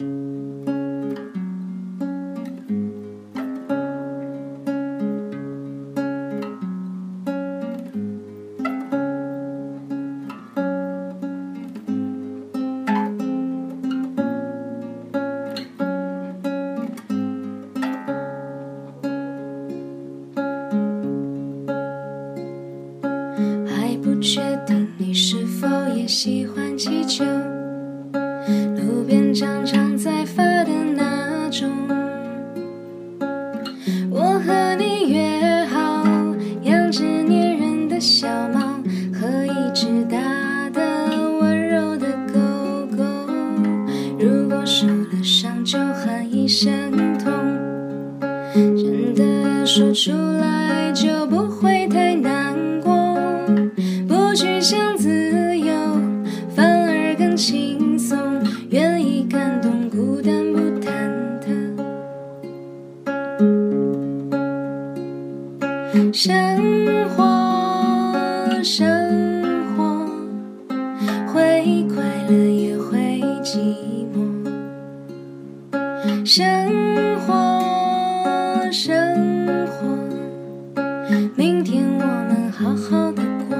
[0.00, 0.06] 还
[23.98, 27.22] 不确定你是否也喜欢气球，
[28.76, 31.68] 路边常常在发的那种。
[34.10, 36.04] 我和你约好，
[36.62, 38.60] 养只粘人的小猫
[39.12, 40.80] 和一只大的
[41.40, 42.38] 温柔的狗
[42.96, 43.04] 狗。
[44.18, 46.70] 如果受了伤就喊一声
[47.18, 47.32] 痛，
[48.52, 51.09] 真的说出来就
[66.22, 66.34] 生
[67.16, 67.24] 活，
[68.62, 68.86] 生
[69.74, 70.06] 活，
[71.32, 73.56] 会快乐也会寂
[74.12, 74.20] 寞。
[76.26, 76.44] 生
[77.20, 78.92] 活，生
[79.66, 79.96] 活，
[81.36, 83.56] 明天我们好好的过。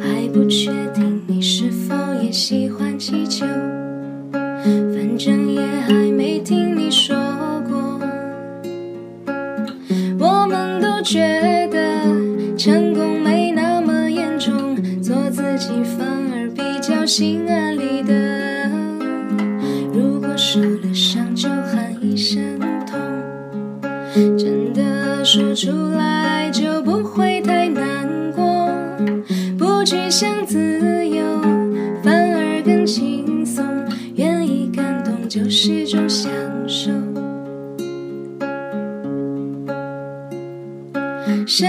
[0.00, 3.44] 还不确定你是否也喜欢气球，
[4.32, 6.74] 反正也还没听
[10.46, 18.70] 我们都觉得成功没那么严重，做自己反而比较心安理得。
[19.92, 22.96] 如果受了伤就喊一声痛，
[24.38, 28.72] 真的说出来就不会太难过。
[29.58, 31.24] 不去想自由，
[32.04, 33.64] 反而更轻松，
[34.14, 36.30] 愿意感动就是种享
[41.46, 41.66] 生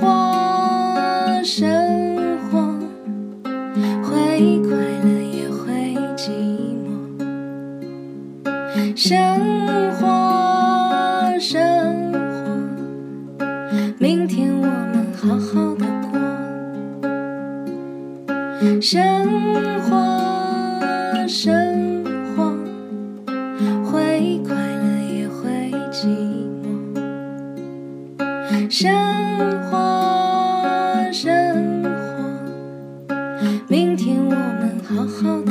[0.00, 1.62] 活，生
[2.50, 2.58] 活，
[4.02, 6.30] 会快乐也会寂
[6.82, 6.86] 寞。
[8.96, 9.14] 生
[9.92, 10.02] 活，
[11.38, 12.18] 生活，
[13.98, 16.18] 明天我们好好的过。
[18.80, 18.98] 生
[19.82, 21.93] 活，生
[34.94, 35.43] 好好